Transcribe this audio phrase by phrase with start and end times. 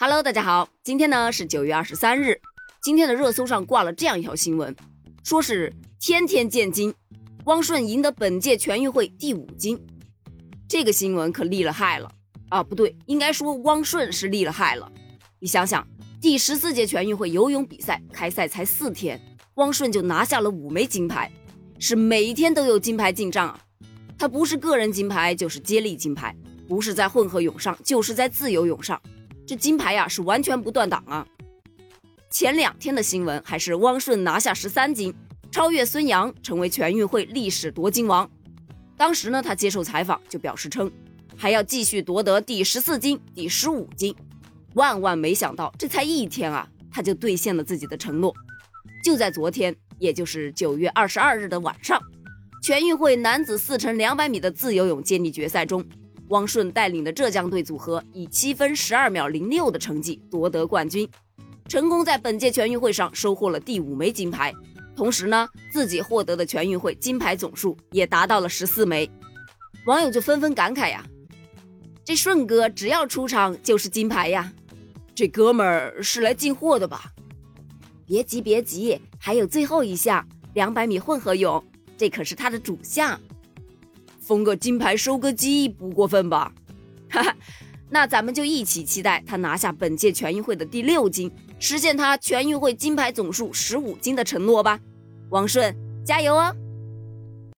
[0.00, 2.40] Hello，大家好，今天呢是九月二十三日。
[2.80, 4.72] 今天的热搜上挂了这样一条新闻，
[5.24, 6.94] 说是天天见金，
[7.46, 9.84] 汪顺赢得本届全运会第五金。
[10.68, 12.08] 这个新闻可厉了害了
[12.48, 12.62] 啊！
[12.62, 14.88] 不对，应该说汪顺是厉了害了。
[15.40, 15.84] 你想想，
[16.20, 19.20] 第十四届全运会游泳比赛开赛才四天，
[19.54, 21.28] 汪顺就拿下了五枚金牌，
[21.80, 23.58] 是每一天都有金牌进账啊！
[24.16, 26.36] 他不是个人金牌，就是接力金牌，
[26.68, 29.02] 不是在混合泳上，就是在自由泳上。
[29.48, 31.26] 这金牌呀是完全不断档啊！
[32.30, 35.14] 前两天的新闻还是汪顺拿下十三金，
[35.50, 38.30] 超越孙杨，成为全运会历史夺金王。
[38.94, 40.92] 当时呢，他接受采访就表示称，
[41.34, 44.14] 还要继续夺得第十四金、第十五金。
[44.74, 48.34] 万万没想到，这才一天啊，他就兑现了自己的承诺。
[49.02, 51.98] 就在昨天，也就是九月二十二日的晚上，
[52.62, 55.82] 全运会男子四乘两百米的自由泳接力决赛中。
[56.28, 61.08] 汪顺带领的浙江队组合以七分十二秒零六的成绩夺得冠军，
[61.68, 64.52] 成功在本届全运会上收获了第五枚金牌。
[64.94, 69.08] 同时呢，自己获得的全运会金牌总数也达到了十四枚。
[69.86, 71.04] 网友就纷纷感慨呀
[72.04, 74.52] ：“这顺哥只要出场就是金牌呀，
[75.14, 77.12] 这哥们儿是来进货的吧？”
[78.04, 81.64] 别急别急，还有最后一项两百米混合泳，
[81.96, 83.18] 这可是他的主项。
[84.28, 86.52] 封个金牌收割机不过分吧？
[87.08, 87.34] 哈哈，
[87.88, 94.78] 那咱们就一起期待他拿下本届全运会的第六金，实现他全运会金牌总数十五金的承诺吧。
[95.30, 96.54] 王顺，加油哦！